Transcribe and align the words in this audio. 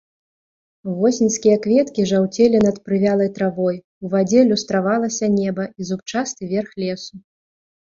Восеньскія 1.01 1.57
кветкі 1.65 2.05
жаўцелі 2.11 2.61
над 2.67 2.79
прывялай 2.87 3.29
травой, 3.37 3.77
у 4.07 4.13
вадзе 4.15 4.41
люстравалася 4.49 5.25
неба 5.39 5.69
і 5.79 5.93
зубчасты 5.93 6.53
верх 6.57 6.69
лесу. 6.85 7.13